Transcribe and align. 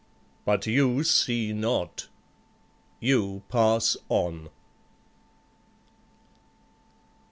But 0.45 0.65
you 0.65 1.03
see 1.03 1.53
not. 1.53 2.07
You 2.99 3.43
pass 3.49 3.95
on. 4.09 4.49